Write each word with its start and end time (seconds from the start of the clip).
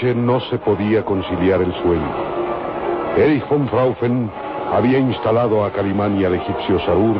Noche 0.00 0.14
no 0.14 0.40
se 0.48 0.56
podía 0.56 1.04
conciliar 1.04 1.60
el 1.60 1.74
sueño. 1.82 2.14
Erich 3.18 3.46
von 3.50 3.68
Fraufen 3.68 4.30
había 4.72 4.98
instalado 4.98 5.62
a 5.62 5.72
Calimán 5.72 6.18
y 6.18 6.24
al 6.24 6.36
egipcio 6.36 6.80
Sarur 6.86 7.18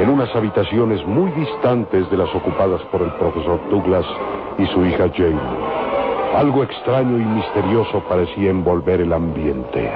en 0.00 0.10
unas 0.10 0.34
habitaciones 0.34 1.06
muy 1.06 1.30
distantes 1.32 2.10
de 2.10 2.16
las 2.16 2.34
ocupadas 2.34 2.80
por 2.90 3.02
el 3.02 3.12
profesor 3.12 3.60
Douglas 3.70 4.04
y 4.58 4.66
su 4.66 4.84
hija 4.84 5.08
Jane. 5.14 5.38
Algo 6.34 6.64
extraño 6.64 7.16
y 7.16 7.24
misterioso 7.24 8.02
parecía 8.08 8.50
envolver 8.50 9.02
el 9.02 9.12
ambiente. 9.12 9.88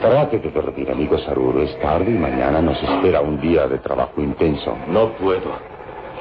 Trate 0.00 0.40
de 0.40 0.50
dormir, 0.50 0.90
amigo 0.90 1.18
Sarur. 1.18 1.56
Es 1.60 1.78
tarde 1.78 2.10
y 2.10 2.18
mañana 2.18 2.60
nos 2.60 2.82
espera 2.82 3.20
un 3.20 3.40
día 3.40 3.68
de 3.68 3.78
trabajo 3.78 4.20
intenso. 4.20 4.76
No 4.88 5.10
puedo. 5.10 5.52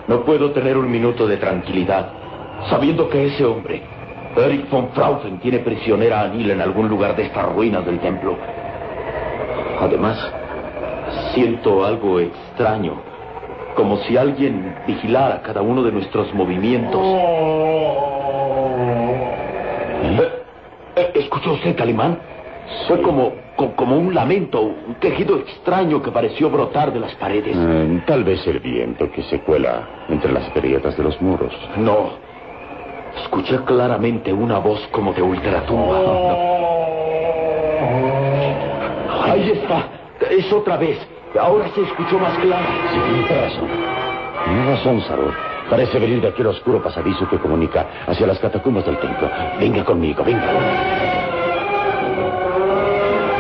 No 0.08 0.24
puedo 0.24 0.52
tener 0.52 0.78
un 0.78 0.92
minuto 0.92 1.26
de 1.26 1.38
tranquilidad 1.38 2.25
sabiendo 2.70 3.10
que 3.10 3.28
ese 3.28 3.46
hombre, 3.46 3.82
Erich 4.36 4.70
von 4.70 4.90
Fraufen, 4.90 5.40
tiene 5.40 5.60
prisionera 5.60 6.22
a 6.22 6.24
Anil 6.26 6.52
en 6.52 6.62
algún 6.62 6.88
lugar 6.90 7.16
de 7.16 7.24
estas 7.24 7.46
ruinas 7.54 7.86
del 7.86 8.00
templo. 8.00 8.38
Además, 9.80 10.18
siento 11.34 11.86
algo 11.86 12.20
extraño, 12.20 13.02
como 13.76 13.98
si 13.98 14.18
alguien 14.18 14.76
vigilara 14.88 15.42
cada 15.42 15.62
uno 15.62 15.84
de 15.84 15.92
nuestros 15.92 16.34
movimientos. 16.34 17.02
¿Eh? 20.04 20.30
¿Eh? 20.96 21.12
¿Escuchó 21.16 21.54
usted, 21.54 21.76
Calimán? 21.76 22.18
Fue 22.88 23.02
como, 23.02 23.34
como 23.76 23.98
un 23.98 24.14
lamento, 24.14 24.62
un 24.62 24.96
quejido 24.96 25.38
extraño 25.38 26.02
que 26.02 26.12
pareció 26.12 26.50
brotar 26.50 26.92
de 26.92 27.00
las 27.00 27.14
paredes. 27.16 27.56
Eh, 27.56 28.04
tal 28.08 28.24
vez 28.24 28.46
el 28.48 28.60
viento 28.60 29.12
que 29.12 29.24
se 29.24 29.40
cuela 29.42 29.88
entre 30.10 30.32
las 30.32 30.52
grietas 30.54 30.98
de 30.98 31.04
los 31.04 31.22
muros. 31.22 31.54
No. 31.78 32.26
Escuché 33.26 33.58
claramente 33.66 34.32
una 34.32 34.60
voz 34.60 34.80
como 34.92 35.12
de 35.12 35.22
ultratumba. 35.24 35.98
Ahí 39.24 39.52
está. 39.52 39.88
Es 40.30 40.54
otra 40.54 40.78
vez. 40.78 41.00
Ahora 41.40 41.68
se 41.74 41.82
escuchó 41.82 42.20
más 42.20 42.38
claro. 42.38 42.66
Sí, 42.94 43.00
tiene 43.00 43.42
razón. 43.42 43.68
Tiene 44.46 44.66
razón, 44.68 45.02
Saror. 45.02 45.34
Parece 45.72 45.98
venir 45.98 46.22
de 46.22 46.28
aquel 46.28 46.46
oscuro 46.46 46.84
pasadizo 46.84 47.28
que 47.28 47.40
comunica 47.40 47.88
hacia 48.06 48.28
las 48.28 48.38
catacumbas 48.38 48.86
del 48.86 49.00
templo. 49.00 49.28
Venga 49.60 49.84
conmigo, 49.84 50.24
venga. 50.24 50.48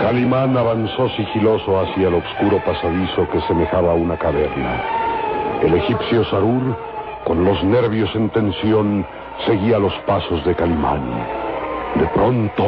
Calimán 0.01 0.57
avanzó 0.57 1.09
sigiloso 1.09 1.79
hacia 1.79 2.07
el 2.07 2.15
oscuro 2.15 2.59
pasadizo 2.65 3.29
que 3.29 3.39
semejaba 3.41 3.91
a 3.91 3.95
una 3.95 4.17
caverna. 4.17 4.81
El 5.61 5.75
egipcio 5.75 6.25
Sarur, 6.25 6.75
con 7.23 7.45
los 7.45 7.63
nervios 7.63 8.09
en 8.15 8.29
tensión, 8.31 9.05
seguía 9.45 9.79
los 9.79 9.93
pasos 10.05 10.43
de 10.45 10.55
Calimán. 10.55 11.01
De 11.95 12.05
pronto... 12.07 12.63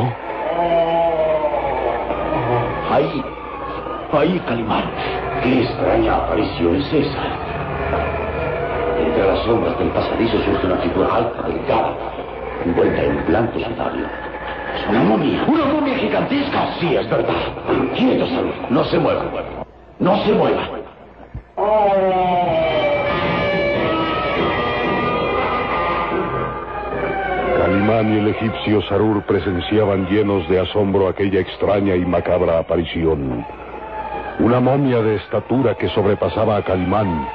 Ahí, 2.91 3.23
ahí, 4.13 4.41
Calimán. 4.47 4.85
Qué 5.43 5.63
extraña 5.63 6.15
aparición 6.15 6.75
es 6.77 6.93
esa. 6.93 7.23
Entre 8.97 9.27
las 9.27 9.39
sombras 9.45 9.77
del 9.77 9.89
pasadizo 9.89 10.37
surge 10.43 10.65
una 10.65 10.77
figura 10.77 11.07
alta, 11.13 11.41
delgada, 11.43 11.93
envuelta 12.65 13.03
en 13.03 13.25
blanco 13.27 13.59
sandario. 13.59 14.05
Es 14.75 14.89
una 14.89 15.03
momia. 15.03 15.43
¡Una 15.47 15.65
momia 15.65 15.95
gigantesca! 15.97 16.67
Sí, 16.79 16.95
es 16.95 17.09
verdad. 17.09 17.33
Quieto, 17.95 18.27
Salud. 18.27 18.53
No 18.69 18.83
se 18.85 18.97
mueva. 18.97 19.23
No 19.99 20.17
se 20.23 20.33
mueva. 20.33 20.76
Y 27.99 27.99
el 27.99 28.27
egipcio 28.27 28.83
Sarur 28.83 29.23
presenciaban 29.23 30.05
llenos 30.07 30.47
de 30.49 30.59
asombro 30.59 31.07
aquella 31.07 31.39
extraña 31.39 31.95
y 31.95 32.05
macabra 32.05 32.59
aparición. 32.59 33.43
Una 34.37 34.59
momia 34.59 35.01
de 35.01 35.15
estatura 35.15 35.73
que 35.73 35.89
sobrepasaba 35.89 36.57
a 36.57 36.63
Calimán, 36.63 37.27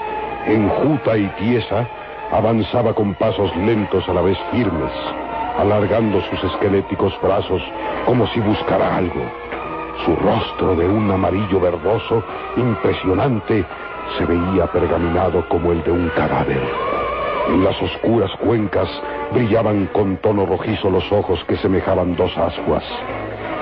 enjuta 0.46 1.18
y 1.18 1.26
tiesa, 1.30 1.88
avanzaba 2.30 2.94
con 2.94 3.12
pasos 3.14 3.54
lentos 3.56 4.08
a 4.08 4.12
la 4.12 4.22
vez 4.22 4.38
firmes, 4.52 4.92
alargando 5.58 6.20
sus 6.30 6.44
esqueléticos 6.44 7.12
brazos 7.20 7.60
como 8.06 8.28
si 8.28 8.38
buscara 8.38 8.96
algo. 8.98 9.24
Su 10.04 10.14
rostro 10.14 10.76
de 10.76 10.86
un 10.86 11.10
amarillo 11.10 11.58
verdoso 11.58 12.22
impresionante 12.56 13.66
se 14.16 14.24
veía 14.24 14.68
pergaminado 14.68 15.44
como 15.48 15.72
el 15.72 15.82
de 15.82 15.90
un 15.90 16.08
cadáver. 16.10 16.62
En 17.48 17.64
las 17.64 17.82
oscuras 17.82 18.30
cuencas 18.36 18.88
brillaban 19.32 19.86
con 19.92 20.16
tono 20.18 20.46
rojizo 20.46 20.90
los 20.90 21.10
ojos 21.10 21.42
que 21.48 21.56
semejaban 21.56 22.14
dos 22.16 22.36
ascuas. 22.36 22.84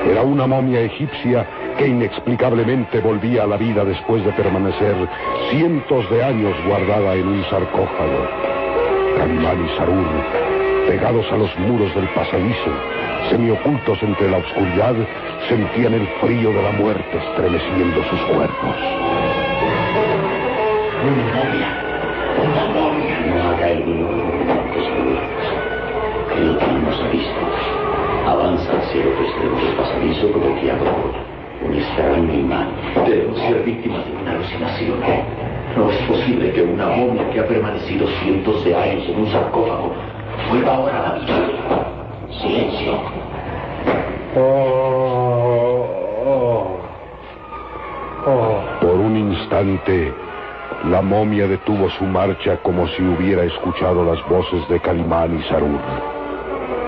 Era 0.04 0.22
una 0.22 0.46
momia 0.46 0.80
egipcia 0.80 1.46
que 1.76 1.86
inexplicablemente 1.86 3.00
volvía 3.00 3.44
a 3.44 3.46
la 3.46 3.56
vida 3.56 3.84
después 3.84 4.24
de 4.24 4.32
permanecer 4.32 4.96
cientos 5.50 6.08
de 6.10 6.24
años 6.24 6.54
guardada 6.66 7.14
en 7.14 7.28
un 7.28 7.44
sarcófago. 7.44 8.28
Calimán 9.18 9.64
y 9.64 9.76
Sarur, 9.76 10.06
pegados 10.88 11.26
a 11.30 11.36
los 11.36 11.58
muros 11.58 11.94
del 11.94 12.08
pasadizo, 12.10 12.72
semiocultos 13.28 14.02
entre 14.02 14.30
la 14.30 14.38
oscuridad, 14.38 14.94
sentían 15.48 15.94
el 15.94 16.06
frío 16.20 16.50
de 16.50 16.62
la 16.62 16.72
muerte 16.72 17.18
estremeciendo 17.18 18.02
sus 18.04 18.20
cuerpos. 18.22 18.76
Una 21.02 21.24
momia, 21.34 21.70
una 22.42 22.64
momia. 22.74 22.90
No 23.44 25.39
que 26.40 26.66
no 26.66 26.78
nos 26.78 27.00
ha 27.00 27.08
visto. 27.08 27.40
Avanza 28.26 28.72
hacia 28.78 29.02
el 29.02 29.08
otro 29.08 29.24
extremo 29.24 29.56
del 29.60 29.74
pasadizo 29.74 30.32
como 30.32 30.60
guiado 30.60 30.84
por 30.84 31.68
un 31.68 31.74
extraño 31.76 32.32
imán. 32.32 32.68
Debemos 33.06 33.38
ser 33.40 33.62
víctimas 33.62 34.06
de 34.06 34.16
una 34.16 34.32
alucinación. 34.32 35.00
No 35.76 35.90
es 35.90 35.98
posible 36.02 36.52
que 36.52 36.62
una 36.62 36.86
momia 36.86 37.30
que 37.30 37.40
ha 37.40 37.46
permanecido 37.46 38.06
cientos 38.22 38.64
de 38.64 38.74
años 38.74 39.08
en 39.08 39.20
un 39.20 39.26
sarcófago 39.30 39.92
vuelva 40.50 40.74
ahora 40.74 40.98
a 40.98 41.08
la 41.08 41.18
vida. 41.18 41.36
Silencio. 42.40 42.98
Por 48.80 48.94
un 48.94 49.16
instante, 49.16 50.12
la 50.88 51.02
momia 51.02 51.46
detuvo 51.46 51.90
su 51.90 52.04
marcha 52.04 52.56
como 52.62 52.86
si 52.88 53.02
hubiera 53.02 53.44
escuchado 53.44 54.04
las 54.04 54.26
voces 54.28 54.66
de 54.68 54.80
Calimán 54.80 55.38
y 55.38 55.42
Sarur. 55.48 56.19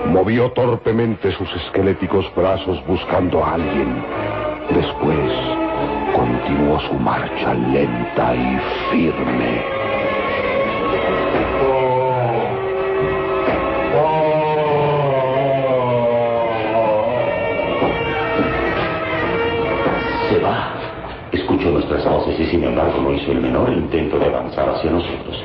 Movió 0.07 0.51
torpemente 0.51 1.31
sus 1.31 1.49
esqueléticos 1.55 2.25
brazos 2.35 2.85
buscando 2.85 3.43
a 3.43 3.55
alguien. 3.55 4.03
Después 4.69 5.31
continuó 6.15 6.79
su 6.81 6.93
marcha 6.93 7.53
lenta 7.53 8.35
y 8.35 8.59
firme. 8.91 9.63
Se 20.29 20.39
va. 20.39 20.73
Escuchó 21.31 21.71
nuestras 21.71 22.05
voces 22.05 22.39
y 22.39 22.45
sin 22.45 22.63
embargo 22.63 23.01
no 23.01 23.13
hizo 23.13 23.31
el 23.31 23.41
menor 23.41 23.69
intento 23.71 24.19
de 24.19 24.25
avanzar 24.27 24.69
hacia 24.69 24.91
nosotros. 24.91 25.43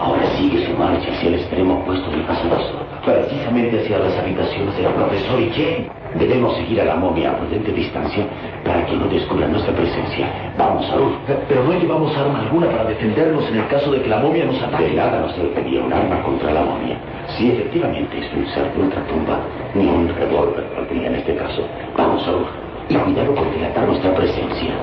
Ahora 0.00 0.24
sigue 0.36 0.66
su 0.66 0.72
marcha 0.78 1.10
hacia 1.12 1.28
el 1.28 1.34
extremo 1.34 1.80
opuesto 1.80 2.10
del 2.10 2.22
pasadizo. 2.22 2.79
Precisamente 3.04 3.80
hacia 3.80 3.98
las 3.98 4.16
habitaciones 4.18 4.76
del 4.76 4.92
profesor 4.92 5.40
y 5.40 5.50
Jane. 5.50 6.00
Debemos 6.18 6.56
seguir 6.56 6.80
a 6.80 6.84
la 6.84 6.96
momia 6.96 7.30
a 7.30 7.36
prudente 7.38 7.72
distancia 7.72 8.26
para 8.64 8.84
que 8.84 8.96
no 8.96 9.06
descubra 9.06 9.46
nuestra 9.46 9.72
presencia. 9.74 10.28
Vamos, 10.58 10.86
Saúl. 10.86 11.16
Pero 11.48 11.64
no 11.64 11.72
llevamos 11.72 12.14
arma 12.16 12.40
alguna 12.40 12.68
para 12.68 12.84
defendernos 12.84 13.48
en 13.48 13.58
el 13.58 13.68
caso 13.68 13.92
de 13.92 14.02
que 14.02 14.08
la 14.08 14.18
momia 14.18 14.44
nos 14.44 14.60
ataque. 14.62 14.84
De 14.84 14.94
nada 14.94 15.20
nos 15.20 15.34
serviría 15.34 15.82
un 15.82 15.92
arma 15.92 16.22
contra 16.22 16.52
la 16.52 16.62
momia. 16.62 16.98
Si 17.38 17.50
efectivamente 17.52 18.18
es 18.18 18.32
un 18.34 18.46
ser 18.48 18.72
de 18.74 18.82
ultratumba, 18.82 19.38
ni 19.74 19.86
un 19.86 20.08
revólver 20.08 20.64
valdría 20.76 21.06
en 21.06 21.14
este 21.14 21.36
caso. 21.36 21.62
Vamos, 21.96 22.22
Saúl. 22.24 22.46
Y 22.88 22.94
cuidado 22.96 23.34
por 23.34 23.54
dilatar 23.54 23.86
nuestra 23.86 24.14
presencia. 24.14 24.74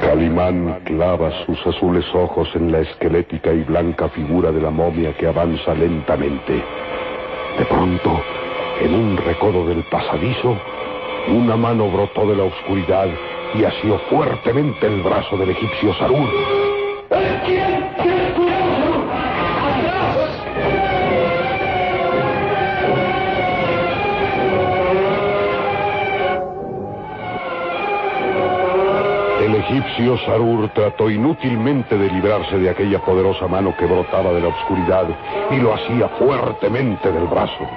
Calimán 0.00 0.78
clava 0.84 1.32
sus 1.44 1.58
azules 1.66 2.04
ojos 2.14 2.48
en 2.54 2.70
la 2.70 2.78
esquelética 2.78 3.52
y 3.52 3.64
blanca 3.64 4.08
figura 4.10 4.52
de 4.52 4.60
la 4.60 4.70
momia 4.70 5.12
que 5.14 5.26
avanza 5.26 5.74
lentamente. 5.74 6.62
De 7.58 7.64
pronto, 7.64 8.22
en 8.80 8.94
un 8.94 9.16
recodo 9.16 9.66
del 9.66 9.82
pasadizo, 9.84 10.56
una 11.28 11.56
mano 11.56 11.90
brotó 11.90 12.26
de 12.28 12.36
la 12.36 12.44
oscuridad 12.44 13.08
y 13.54 13.64
asió 13.64 13.98
fuertemente 14.08 14.86
el 14.86 15.02
brazo 15.02 15.36
del 15.36 15.50
egipcio 15.50 15.92
Sarur. 15.94 16.28
Egipcio 29.78 30.18
Sarur 30.26 30.68
trató 30.70 31.08
inútilmente 31.08 31.96
de 31.96 32.10
librarse 32.10 32.58
de 32.58 32.70
aquella 32.70 32.98
poderosa 33.00 33.46
mano 33.46 33.74
que 33.76 33.86
brotaba 33.86 34.32
de 34.32 34.40
la 34.40 34.48
oscuridad 34.48 35.06
y 35.50 35.56
lo 35.56 35.74
hacía 35.74 36.08
fuertemente 36.18 37.10
del 37.10 37.26
brazo. 37.26 37.68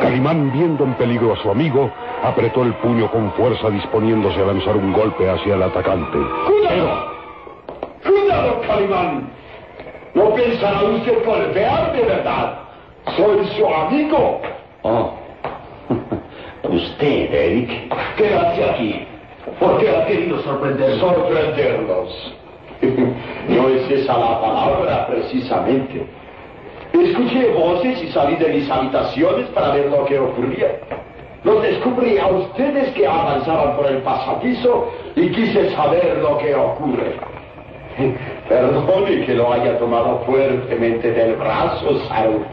Calimán, 0.00 0.52
viendo 0.52 0.84
en 0.84 0.94
peligro 0.94 1.32
a 1.32 1.36
su 1.42 1.50
amigo, 1.50 1.90
apretó 2.22 2.62
el 2.62 2.74
puño 2.74 3.10
con 3.10 3.32
fuerza 3.32 3.70
disponiéndose 3.70 4.40
a 4.40 4.46
lanzar 4.46 4.76
un 4.76 4.92
golpe 4.92 5.28
hacia 5.28 5.54
el 5.54 5.62
atacante. 5.62 6.18
¡Cuidado! 6.46 7.06
¡Cuidado, 8.04 8.60
Calimán! 8.66 9.30
No 10.14 10.34
pensará 10.34 10.82
usted 10.84 11.24
golpear 11.24 11.92
de 11.92 12.02
verdad. 12.02 12.58
Soy 13.16 13.46
su 13.56 13.66
amigo. 13.66 14.40
Oh. 14.82 15.14
Usted, 16.62 17.34
Eric. 17.34 17.92
¿Qué 18.16 18.34
hace 18.34 18.70
aquí? 18.70 19.11
¿Por 19.58 19.78
qué 19.78 19.90
ha 19.90 20.06
querido 20.06 20.40
sorprender? 20.42 20.98
Sorprenderlos. 20.98 22.34
No 23.48 23.68
es 23.68 23.90
esa 23.90 24.16
la 24.16 24.40
palabra, 24.40 25.06
precisamente. 25.08 26.06
Escuché 26.92 27.52
voces 27.52 28.02
y 28.02 28.08
salí 28.08 28.36
de 28.36 28.48
mis 28.48 28.70
habitaciones 28.70 29.46
para 29.48 29.72
ver 29.72 29.86
lo 29.86 30.04
que 30.04 30.18
ocurría. 30.18 30.78
Los 31.42 31.62
descubrí 31.62 32.18
a 32.18 32.28
ustedes 32.28 32.90
que 32.90 33.06
avanzaban 33.06 33.76
por 33.76 33.86
el 33.86 33.98
pasadizo 33.98 34.90
y 35.16 35.28
quise 35.30 35.70
saber 35.70 36.18
lo 36.18 36.38
que 36.38 36.54
ocurre. 36.54 37.16
Perdone 38.48 39.24
que 39.24 39.34
lo 39.34 39.52
haya 39.52 39.78
tomado 39.78 40.20
fuertemente 40.26 41.10
del 41.10 41.34
brazo, 41.36 41.98
Saúl. 42.08 42.44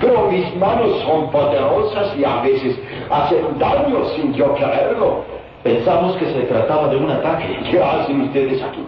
Pero 0.00 0.30
mis 0.30 0.54
manos 0.56 1.00
son 1.02 1.30
poderosas 1.30 2.16
y 2.16 2.24
a 2.24 2.42
veces 2.42 2.78
hacen 3.10 3.58
daño 3.58 4.04
sin 4.16 4.34
yo 4.34 4.54
quererlo. 4.54 5.37
Pensamos 5.62 6.16
que 6.16 6.26
se 6.26 6.40
trataba 6.42 6.88
de 6.88 6.96
un 6.96 7.10
ataque. 7.10 7.58
¿Qué 7.70 7.82
hacen 7.82 8.20
ustedes 8.22 8.62
aquí? 8.62 8.86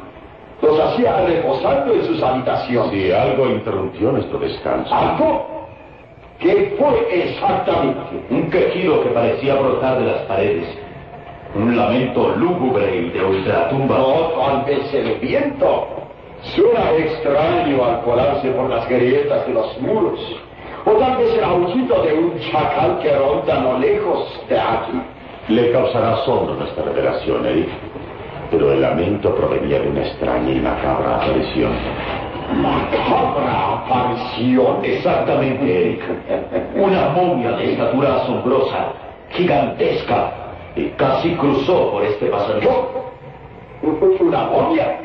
Los 0.62 0.78
hacía 0.78 1.24
reposando 1.26 1.94
en 1.94 2.04
sus 2.04 2.22
habitaciones. 2.22 2.90
Si 2.92 3.12
algo 3.12 3.46
interrumpió 3.48 4.12
nuestro 4.12 4.38
descanso. 4.38 4.94
¿Algo? 4.94 5.66
¿Qué 6.38 6.74
fue 6.78 7.22
exactamente? 7.22 8.24
Un 8.30 8.50
quejido 8.50 9.02
que 9.02 9.10
parecía 9.10 9.54
brotar 9.56 9.98
de 9.98 10.06
las 10.06 10.20
paredes. 10.22 10.68
Un 11.54 11.76
lamento 11.76 12.30
lúgubre 12.36 12.96
y 12.96 13.10
de 13.10 13.24
ultratumba. 13.24 13.98
No, 13.98 14.14
tal 14.38 14.64
vez 14.64 14.94
el 14.94 15.18
viento. 15.18 15.88
Suena 16.42 16.92
extraño 16.92 17.84
al 17.84 18.00
colarse 18.02 18.50
por 18.52 18.70
las 18.70 18.88
grietas 18.88 19.46
de 19.46 19.52
los 19.52 19.80
muros. 19.80 20.20
O 20.86 20.92
tal 20.92 21.18
vez 21.18 21.34
el 21.34 21.44
aullido 21.44 22.02
de 22.02 22.14
un 22.14 22.38
chacal 22.50 22.98
que 23.02 23.14
ronda 23.14 23.60
no 23.60 23.78
lejos 23.78 24.40
de 24.48 24.58
aquí. 24.58 25.02
Le 25.50 25.72
causará 25.72 26.14
asombro 26.14 26.54
nuestra 26.54 26.84
revelación, 26.84 27.44
Eric. 27.44 27.68
Pero 28.52 28.70
el 28.72 28.80
lamento 28.80 29.34
provenía 29.34 29.80
de 29.80 29.88
una 29.88 30.02
extraña 30.02 30.48
y 30.48 30.60
macabra 30.60 31.16
aparición. 31.16 31.72
Macabra 32.62 33.78
aparición. 33.78 34.84
Exactamente, 34.84 35.80
Eric. 35.80 36.02
Una 36.76 37.08
momia 37.08 37.50
de 37.52 37.72
estatura 37.72 38.22
asombrosa, 38.22 38.92
gigantesca, 39.30 40.32
y 40.76 40.86
casi 40.90 41.34
cruzó 41.34 41.90
por 41.90 42.04
este 42.04 42.26
pasadizo. 42.26 43.10
¿Una 44.20 44.44
momia? 44.44 44.98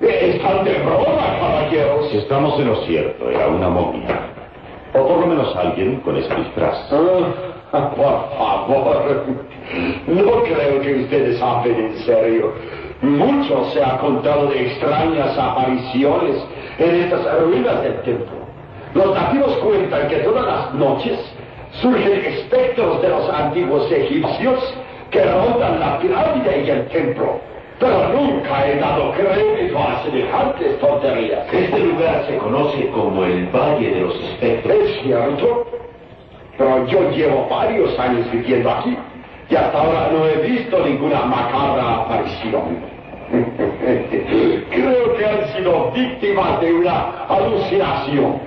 Están 0.00 0.64
de 0.64 0.78
broma, 0.78 1.38
caballeros. 1.40 2.08
Si 2.08 2.16
estamos 2.18 2.58
en 2.58 2.68
lo 2.68 2.76
cierto, 2.86 3.28
era 3.28 3.48
una 3.48 3.68
momia. 3.68 4.18
O 4.94 5.06
por 5.06 5.18
lo 5.20 5.26
menos 5.26 5.54
alguien 5.56 6.00
con 6.00 6.16
ese 6.16 6.34
disfraz. 6.34 6.90
Ah, 6.90 7.51
por 7.72 8.28
favor, 8.36 9.24
no 10.06 10.42
creo 10.42 10.80
que 10.82 10.94
ustedes 11.04 11.40
hablen 11.40 11.86
en 11.86 11.96
serio. 12.00 12.52
Mucho 13.00 13.64
se 13.72 13.82
ha 13.82 13.98
contado 13.98 14.46
de 14.48 14.66
extrañas 14.66 15.36
apariciones 15.38 16.36
en 16.78 16.94
estas 16.96 17.40
ruinas 17.40 17.82
del 17.82 18.00
templo. 18.02 18.42
Los 18.94 19.14
nativos 19.14 19.56
cuentan 19.56 20.06
que 20.08 20.16
todas 20.18 20.46
las 20.46 20.74
noches 20.74 21.18
surgen 21.80 22.24
espectros 22.26 23.00
de 23.00 23.08
los 23.08 23.28
antiguos 23.30 23.90
egipcios 23.90 24.74
que 25.10 25.24
rondan 25.24 25.80
la 25.80 25.98
pirámide 25.98 26.64
y 26.64 26.70
el 26.70 26.86
templo. 26.88 27.40
Pero 27.80 28.08
nunca 28.10 28.68
he 28.68 28.78
dado 28.78 29.12
crédito 29.12 29.78
a 29.78 30.04
semejantes 30.04 30.78
tonterías. 30.78 31.52
Este 31.52 31.78
lugar 31.78 32.24
se 32.28 32.36
conoce 32.36 32.86
como 32.90 33.24
el 33.24 33.46
Valle 33.46 33.90
de 33.90 34.00
los 34.02 34.14
Espectros. 34.14 34.76
Es 34.76 35.02
cierto, 35.02 35.66
pero 36.58 36.86
yo 36.86 37.10
llevo 37.10 37.48
varios 37.48 37.98
años 37.98 38.30
viviendo 38.30 38.70
aquí 38.70 38.96
y 39.48 39.54
hasta 39.54 39.78
ahora 39.78 40.10
no 40.12 40.26
he 40.26 40.48
visto 40.48 40.78
ninguna 40.84 41.22
macabra 41.26 41.96
aparición. 42.02 42.78
Creo 44.70 45.16
que 45.16 45.26
han 45.26 45.46
sido 45.54 45.90
víctimas 45.92 46.60
de 46.60 46.72
una 46.72 47.26
alucinación. 47.28 48.40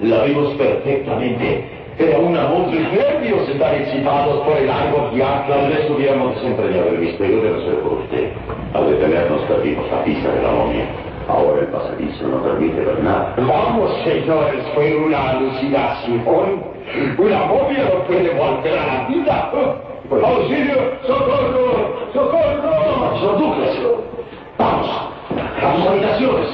La 0.00 0.24
vimos 0.24 0.54
perfectamente. 0.54 1.64
Era 1.98 2.18
una 2.18 2.48
momia. 2.48 2.80
Mis 2.80 2.92
nervios 2.92 3.48
están 3.48 3.74
excitados 3.74 4.44
por 4.44 4.56
el 4.56 4.66
largo 4.66 5.10
viaje. 5.10 5.52
Tal 5.52 5.68
vez 5.68 5.90
hubiéramos 5.90 6.34
desentrañado 6.36 6.88
el 6.88 6.98
misterio 6.98 7.42
de 7.42 7.72
por 7.82 7.92
usted. 7.94 8.32
Al 8.74 8.90
detenernos 8.90 9.42
perdimos 9.42 9.90
la 9.90 10.04
pista 10.04 10.32
de 10.32 10.42
la 10.42 10.50
momia. 10.50 10.86
Ahora 11.28 11.60
el 11.60 11.66
pasadizo 11.68 12.26
no 12.26 12.42
permite 12.42 12.80
ver 12.80 13.02
nada. 13.02 13.34
Vamos, 13.36 13.90
señores, 14.04 14.64
fue 14.74 14.96
una 14.96 15.30
alucinación. 15.30 16.71
Una 17.18 17.44
momia 17.46 17.84
no 17.84 18.04
puede 18.06 18.34
volver 18.34 18.78
a 18.78 18.86
la 18.86 19.08
vida. 19.08 19.50
¡Auxilio! 20.10 20.74
¡Socorro! 21.06 22.10
¡Socorro! 22.12 22.72
Sor 23.20 23.38
Douglas, 23.38 23.76
vamos 24.58 24.88
a 25.62 25.76
sus 25.76 25.86
habitaciones. 25.86 26.48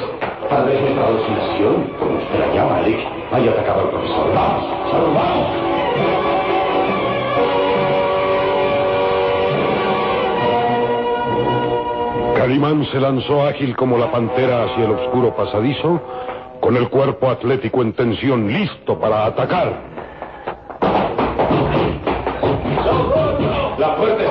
Tal 0.49 0.65
vez 0.67 0.81
nuestra 0.81 1.07
alucinación, 1.07 1.93
como 1.99 2.19
usted 2.19 2.39
la 2.39 2.55
llama, 2.55 2.81
Eric, 2.81 3.01
haya 3.33 3.51
atacado 3.51 3.81
al 3.81 3.91
profesor. 3.91 4.35
Vamos, 4.35 4.91
Salud, 4.91 5.15
vamos. 5.15 5.49
Calimán 12.37 12.87
se 12.93 13.01
lanzó 13.01 13.47
ágil 13.47 13.75
como 13.77 13.99
la 13.99 14.11
pantera 14.11 14.65
hacia 14.65 14.85
el 14.85 14.93
oscuro 14.93 15.35
pasadizo, 15.35 16.01
con 16.61 16.77
el 16.77 16.89
cuerpo 16.89 17.29
atlético 17.29 17.83
en 17.83 17.93
tensión, 17.93 18.53
listo 18.53 18.99
para 18.99 19.27
atacar. 19.27 19.98
Puerta. 23.99 24.23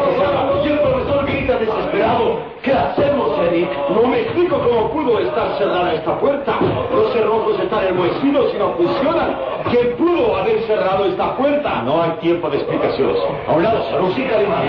Y 0.64 0.68
el 0.68 0.80
profesor 0.80 1.26
grita 1.26 1.58
desesperado. 1.58 2.40
¿Qué 2.64 2.74
hacemos, 2.74 3.40
Eric? 3.40 3.70
No 3.90 4.08
me 4.08 4.22
explico 4.22 4.58
cómo 4.60 4.92
pudo 4.92 5.20
estar 5.20 5.58
cerrada 5.58 5.94
esta 5.94 6.20
puerta. 6.20 6.58
Los 6.94 7.14
cerrojos 7.14 7.60
están 7.60 7.88
enmohecidos 7.88 8.54
y 8.54 8.58
no 8.58 8.74
funcionan. 8.74 9.36
¿Quién 9.70 9.96
pudo 9.98 10.36
haber 10.36 10.60
cerrado 10.64 11.06
esta 11.06 11.36
puerta? 11.38 11.82
No 11.84 12.02
hay 12.02 12.12
tiempo 12.22 12.50
de 12.50 12.58
explicaciones. 12.58 13.18
A 13.48 13.54
un 13.54 13.64
lado, 13.64 13.86
Calimán. 13.92 14.68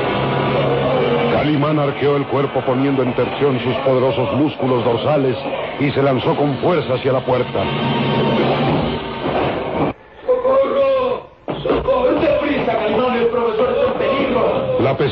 Calimán 1.32 1.78
arqueó 1.78 2.16
el 2.16 2.26
cuerpo 2.26 2.60
poniendo 2.66 3.02
en 3.02 3.14
tensión 3.14 3.58
sus 3.60 3.74
poderosos 3.76 4.32
músculos 4.34 4.84
dorsales 4.84 5.36
y 5.80 5.90
se 5.90 6.02
lanzó 6.02 6.36
con 6.36 6.56
fuerza 6.58 6.94
hacia 6.94 7.12
la 7.12 7.20
puerta. 7.20 7.64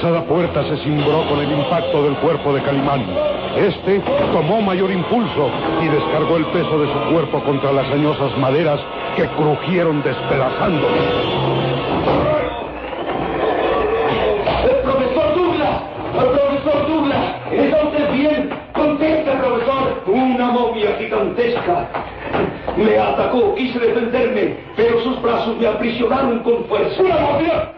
Pesada 0.07 0.25
puerta 0.27 0.63
se 0.69 0.77
cimbró 0.85 1.27
con 1.29 1.41
el 1.41 1.51
impacto 1.51 2.05
del 2.05 2.15
cuerpo 2.19 2.53
de 2.53 2.63
Calimán. 2.63 3.05
Este 3.57 4.01
tomó 4.33 4.61
mayor 4.63 4.91
impulso 4.93 5.51
y 5.83 5.89
descargó 5.89 6.37
el 6.37 6.45
peso 6.47 6.79
de 6.79 6.93
su 6.93 7.13
cuerpo 7.13 7.43
contra 7.43 7.73
las 7.73 7.87
añosas 7.91 8.37
maderas 8.39 8.79
que 9.17 9.27
crujieron 9.27 10.03
despedazándolo. 10.05 10.95
¡El 14.71 14.77
profesor 14.85 15.35
Douglas! 15.35 15.83
¡El 16.15 16.29
profesor 16.39 16.89
Douglas! 16.89 17.35
¿Está 17.51 17.85
usted 17.85 18.13
bien? 18.13 18.51
¡Conteste, 18.75 19.31
profesor! 19.33 20.03
Una 20.07 20.47
momia 20.53 20.97
gigantesca. 20.99 21.89
Me 22.77 22.97
atacó, 22.97 23.57
quise 23.57 23.81
defenderme, 23.81 24.57
pero 24.77 25.03
sus 25.03 25.21
brazos 25.21 25.57
me 25.59 25.67
aprisionaron 25.67 26.39
con 26.41 26.65
fuerza. 26.67 27.03
¡Una 27.03 27.17
momia! 27.19 27.73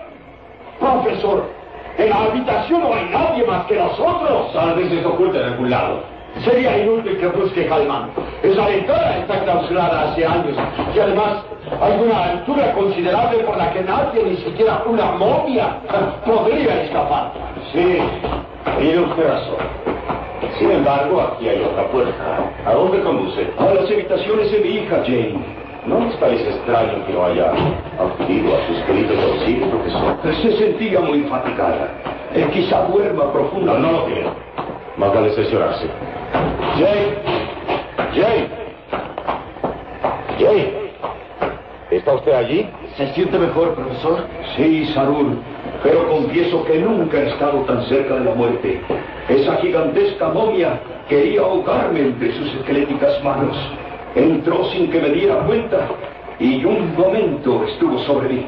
Profesor, 0.79 1.58
en 1.99 2.11
la 2.11 2.17
habitación 2.23 2.81
no 2.81 2.95
hay 2.95 3.09
nadie 3.11 3.45
más 3.45 3.67
que 3.67 3.75
nosotros. 3.75 4.53
Tal 4.53 4.75
vez 4.77 4.89
se 4.89 5.05
oculta 5.05 5.39
en 5.39 5.45
algún 5.45 5.71
lado. 5.71 6.03
Sería 6.45 6.79
inútil 6.79 7.19
que 7.19 7.27
busque 7.29 7.67
Calimán. 7.67 8.11
Esa 8.43 8.67
ventana 8.67 9.17
está 9.19 9.43
clausurada 9.43 10.11
hace 10.11 10.25
años. 10.25 10.57
Y 10.95 10.99
además, 11.01 11.43
hay 11.83 12.01
una 12.01 12.25
altura 12.25 12.73
considerable 12.75 13.39
por 13.41 13.57
la 13.57 13.73
que 13.73 13.81
nadie, 13.83 14.23
ni 14.23 14.37
siquiera 14.37 14.83
una 14.87 15.13
momia, 15.13 15.79
podría 16.25 16.83
escapar. 16.85 17.33
Sí, 17.73 17.99
tiene 18.79 19.01
usted 19.01 19.29
razón. 19.29 19.57
Sin 20.59 20.71
embargo, 20.71 21.21
aquí 21.21 21.49
hay 21.49 21.63
otra 21.63 21.89
puerta. 21.89 22.53
¿A 22.65 22.73
dónde 22.73 23.01
conduce? 23.03 23.51
A 23.59 23.75
las 23.75 23.91
habitaciones 23.91 24.53
de 24.53 24.61
mi 24.61 24.69
hija, 24.69 25.03
Jane. 25.05 25.68
¿No 25.89 26.01
les 26.01 26.15
parece 26.17 26.51
extraño 26.51 27.05
que 27.07 27.13
no 27.15 27.25
haya 27.25 27.51
acudido 27.99 28.55
a 28.57 28.67
sus 28.67 28.77
queridos 28.87 29.17
auxilios, 29.25 29.69
profesor? 29.71 30.17
Se 30.43 30.53
sentía 30.59 31.01
muy 31.01 31.21
fatigada. 31.23 31.89
Eh, 32.35 32.47
quizá 32.53 32.83
duerma 32.89 33.25
No, 33.25 33.33
profundamente. 33.33 33.87
no 33.89 33.93
lo 33.99 34.05
creo. 34.05 34.31
Más 34.99 35.15
vale 35.15 35.31
cerciorarse. 35.31 35.87
Jane. 36.77 37.15
Jane. 38.15 38.49
Jane. 40.39 40.89
Está 41.91 41.97
¿Está 41.97 42.13
usted 42.15 42.33
allí? 42.35 42.69
¿Se 42.97 43.07
siente 43.15 43.39
mejor, 43.39 43.75
profesor? 43.75 44.27
Sí, 44.57 44.85
Sarur, 44.93 45.37
pero 45.83 46.07
confieso 46.09 46.65
que 46.65 46.79
nunca 46.81 47.17
he 47.19 47.29
estado 47.29 47.61
tan 47.61 47.83
cerca 47.85 48.15
de 48.15 48.25
la 48.27 48.35
muerte. 48.35 48.81
Esa 49.29 49.57
gigantesca 49.57 50.29
momia 50.29 50.81
quería 51.09 51.41
ahogarme 51.41 52.01
entre 52.01 52.33
sus 52.33 52.55
esqueléticas 52.57 53.23
manos. 53.25 53.57
Entró 54.19 54.65
sin 54.73 54.91
que 54.91 55.01
me 55.01 55.11
diera 55.11 55.37
cuenta 55.47 55.79
y 56.41 56.65
un 56.65 56.93
momento 56.97 57.65
estuvo 57.69 58.01
sobre 58.01 58.29
mí. 58.29 58.47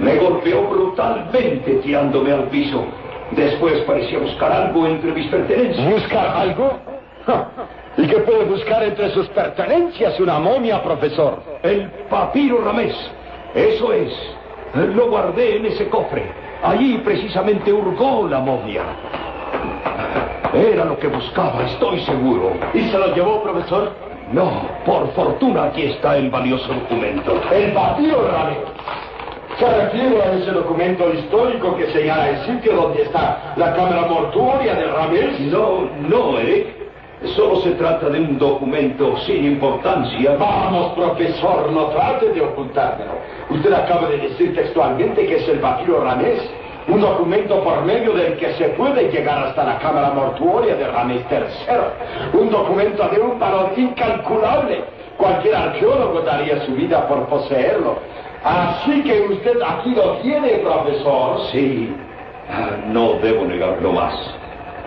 Me 0.00 0.16
golpeó 0.16 0.62
brutalmente 0.68 1.74
tirándome 1.76 2.32
al 2.32 2.48
piso. 2.48 2.84
Después 3.30 3.80
parecía 3.82 4.18
buscar 4.18 4.50
algo 4.50 4.84
entre 4.84 5.12
mis 5.12 5.28
pertenencias. 5.28 5.92
¿Buscar 5.92 6.26
algo? 6.36 6.72
¿Y 7.96 8.06
qué 8.08 8.16
puede 8.16 8.44
buscar 8.46 8.82
entre 8.82 9.10
sus 9.10 9.28
pertenencias 9.28 10.18
una 10.18 10.40
momia, 10.40 10.82
profesor? 10.82 11.40
El 11.62 11.88
papiro 12.10 12.60
ramés. 12.64 12.96
Eso 13.54 13.92
es. 13.92 14.12
Lo 14.74 15.08
guardé 15.08 15.58
en 15.58 15.66
ese 15.66 15.88
cofre. 15.88 16.24
Allí 16.64 16.98
precisamente 16.98 17.72
hurgó 17.72 18.26
la 18.26 18.40
momia. 18.40 18.82
Era 20.52 20.84
lo 20.84 20.98
que 20.98 21.06
buscaba, 21.06 21.64
estoy 21.66 22.00
seguro. 22.00 22.54
¿Y 22.74 22.80
se 22.90 22.98
lo 22.98 23.14
llevó, 23.14 23.40
profesor? 23.42 24.11
No, 24.32 24.50
por 24.86 25.12
fortuna 25.12 25.64
aquí 25.64 25.82
está 25.82 26.16
el 26.16 26.30
valioso 26.30 26.72
documento. 26.72 27.40
El 27.52 27.72
papiro 27.72 28.28
ramés. 28.30 28.58
Se 29.58 29.68
refiere 29.68 30.22
a 30.22 30.32
ese 30.32 30.50
documento 30.50 31.12
histórico 31.12 31.76
que 31.76 31.92
señala 31.92 32.30
el 32.30 32.46
sitio 32.46 32.74
donde 32.74 33.02
está 33.02 33.52
la 33.56 33.74
cámara 33.74 34.06
mortuoria 34.06 34.74
de 34.74 34.86
Ramírez. 34.86 35.38
No, 35.40 35.88
no, 36.08 36.38
Eric. 36.38 36.82
Solo 37.36 37.60
se 37.60 37.72
trata 37.72 38.08
de 38.08 38.18
un 38.18 38.38
documento 38.38 39.16
sin 39.18 39.44
importancia. 39.44 40.34
Vamos, 40.36 40.94
profesor, 40.94 41.70
no 41.70 41.86
trate 41.88 42.30
de 42.30 42.40
ocultármelo. 42.40 43.12
Usted 43.50 43.72
acaba 43.72 44.08
de 44.08 44.16
decir 44.16 44.54
textualmente 44.54 45.26
que 45.26 45.36
es 45.36 45.48
el 45.48 45.60
papiro 45.60 46.02
Ramés. 46.02 46.42
Un 46.88 47.00
documento 47.00 47.62
por 47.62 47.84
medio 47.84 48.12
del 48.12 48.36
que 48.38 48.54
se 48.54 48.70
puede 48.70 49.10
llegar 49.10 49.46
hasta 49.46 49.64
la 49.64 49.78
cámara 49.78 50.10
mortuoria 50.10 50.74
de 50.74 50.88
Ramés 50.88 51.24
III. 51.30 52.40
Un 52.40 52.50
documento 52.50 53.08
de 53.08 53.20
un 53.20 53.38
valor 53.38 53.72
incalculable. 53.76 54.84
Cualquier 55.16 55.54
arqueólogo 55.54 56.20
daría 56.22 56.64
su 56.66 56.72
vida 56.72 57.06
por 57.06 57.26
poseerlo. 57.26 57.98
Así 58.44 59.02
que 59.04 59.20
usted 59.20 59.62
aquí 59.64 59.94
lo 59.94 60.16
tiene, 60.18 60.48
profesor. 60.58 61.40
Sí, 61.52 61.94
ah, 62.50 62.70
no 62.88 63.14
debo 63.22 63.44
negarlo 63.44 63.92
más. 63.92 64.14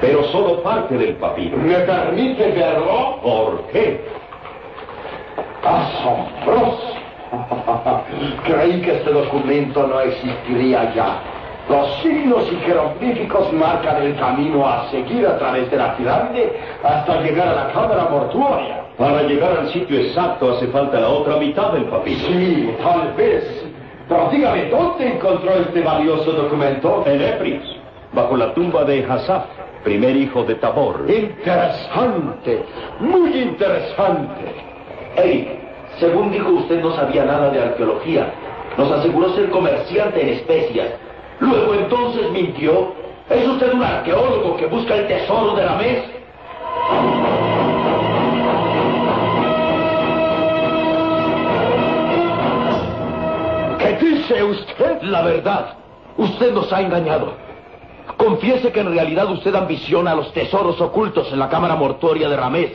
Pero 0.02 0.24
solo 0.25 0.62
parte 0.62 0.98
del 0.98 1.16
papiro. 1.16 1.58
¿Me 1.58 1.75
permite 1.75 2.52
verlo? 2.52 3.20
¿Por 3.22 3.62
qué? 3.72 4.02
Asombroso. 5.64 6.94
Creí 8.46 8.82
que 8.82 8.98
este 8.98 9.12
documento 9.12 9.88
no 9.88 10.02
existiría 10.02 10.94
ya. 10.94 11.35
Los 11.69 12.01
signos 12.03 12.43
y 12.51 12.55
jeroglíficos 12.57 13.51
marcan 13.53 14.01
el 14.03 14.15
camino 14.17 14.67
a 14.67 14.88
seguir 14.91 15.25
a 15.25 15.38
través 15.39 15.69
de 15.72 15.77
la 15.77 15.98
pirámide 15.98 16.60
hasta 16.84 17.22
llegar 17.22 17.48
a 17.48 17.55
la 17.55 17.74
cámara 17.74 18.07
mortuoria. 18.10 18.84
Para 18.98 19.24
llegar 19.24 19.57
al 19.57 19.69
sitio 19.69 20.00
exacto 20.00 20.53
hace 20.53 20.67
falta 20.67 21.00
la 21.00 21.10
otra 21.10 21.38
mitad 21.38 21.72
del 21.72 21.86
papiro. 21.86 22.19
Sí, 22.19 22.69
tal 22.84 23.13
vez. 23.13 23.65
Pero 24.07 24.29
dígame, 24.31 24.69
¿dónde 24.69 25.15
encontró 25.15 25.53
este 25.55 25.81
valioso 25.81 26.31
documento? 26.31 27.03
En 27.07 27.19
Epris, 27.19 27.62
bajo 28.13 28.38
la 28.38 28.53
tumba 28.53 28.84
de 28.84 29.03
Hassaf, 29.03 29.45
primer 29.84 30.15
hijo 30.15 30.43
de 30.43 30.55
Tabor. 30.55 31.05
Interesante, 31.10 32.63
muy 33.00 33.41
interesante. 33.41 34.53
Eric, 35.17 35.48
según 36.00 36.31
dijo 36.31 36.50
usted 36.50 36.79
no 36.81 36.95
sabía 36.95 37.25
nada 37.25 37.50
de 37.50 37.60
arqueología. 37.60 38.31
Nos 38.77 38.91
aseguró 38.91 39.29
ser 39.29 39.50
comerciante 39.50 40.22
en 40.22 40.29
especias. 40.29 40.89
Luego 41.39 41.74
entonces 41.74 42.32
mintió. 42.32 42.94
¿Es 43.30 43.48
usted 43.48 43.74
un 43.74 43.84
arqueólogo 43.84 44.56
que 44.58 44.68
busca 44.68 44.96
el 44.96 45.08
tesoro 45.08 45.56
de 45.56 45.65
la? 45.65 45.77
¿Qué 53.80 53.98
dice 54.06 54.44
usted? 54.44 55.01
La 55.01 55.24
verdad. 55.24 55.74
Usted 56.18 56.54
nos 56.54 56.72
ha 56.72 56.82
engañado. 56.82 57.34
Confiese 58.18 58.72
que 58.72 58.80
en 58.80 58.94
realidad 58.94 59.30
usted 59.32 59.54
ambiciona 59.56 60.15
los 60.15 60.32
tesoros 60.34 60.80
ocultos 60.80 61.32
en 61.32 61.39
la 61.39 61.50
cámara 61.50 61.75
mortuoria 61.75 62.30
de 62.30 62.38
Ramés. 62.38 62.72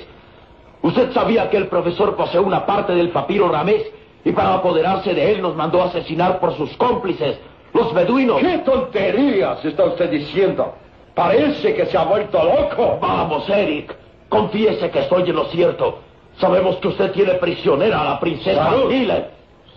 Usted 0.82 1.12
sabía 1.12 1.48
que 1.48 1.56
el 1.56 1.68
profesor 1.68 2.16
posee 2.16 2.40
una 2.40 2.66
parte 2.66 2.94
del 2.94 3.10
papiro 3.10 3.48
Ramés 3.48 3.84
y 4.24 4.32
para 4.32 4.54
apoderarse 4.54 5.14
de 5.14 5.32
él 5.32 5.42
nos 5.42 5.56
mandó 5.56 5.82
asesinar 5.82 6.40
por 6.40 6.56
sus 6.56 6.76
cómplices, 6.76 7.38
los 7.72 7.94
beduinos. 7.94 8.40
¿Qué 8.40 8.58
tonterías 8.58 9.64
está 9.64 9.84
usted 9.84 10.10
diciendo? 10.10 10.74
Parece 11.14 11.74
que 11.74 11.86
se 11.86 11.96
ha 11.96 12.04
vuelto 12.04 12.42
loco. 12.42 12.98
Vamos, 13.00 13.48
Eric. 13.48 13.94
Confiese 14.28 14.90
que 14.90 15.00
estoy 15.00 15.28
en 15.28 15.36
lo 15.36 15.44
cierto. 15.46 15.98
Sabemos 16.38 16.76
que 16.76 16.88
usted 16.88 17.12
tiene 17.12 17.34
prisionera 17.34 18.00
a 18.00 18.04
la 18.04 18.20
princesa 18.20 18.64
Sarur. 18.64 18.92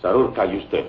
Sarur, 0.02 0.34
calle 0.34 0.58
usted. 0.58 0.86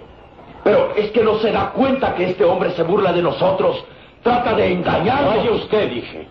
Pero 0.62 0.92
es 0.96 1.11
que 1.11 1.23
no 1.23 1.38
se 1.38 1.50
da 1.50 1.70
cuenta 1.70 2.14
que 2.14 2.30
este 2.30 2.44
hombre 2.44 2.70
se 2.70 2.82
burla 2.82 3.12
de 3.12 3.23
nosotros. 3.23 3.84
Trata 4.23 4.54
de 4.54 4.73
engañarnos. 4.73 5.34
Calle 5.34 5.50
usted, 5.50 5.90
dije. 5.90 6.28